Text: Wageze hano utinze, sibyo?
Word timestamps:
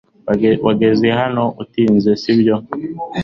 Wageze 0.65 1.07
hano 1.19 1.43
utinze, 1.61 2.11
sibyo? 2.21 2.55